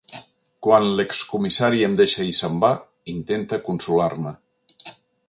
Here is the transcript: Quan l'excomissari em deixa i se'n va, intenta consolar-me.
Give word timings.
Quan 0.67 0.85
l'excomissari 0.99 1.83
em 1.87 1.97
deixa 2.01 2.25
i 2.29 2.33
se'n 2.39 2.57
va, 2.63 2.71
intenta 3.17 3.61
consolar-me. 3.69 4.35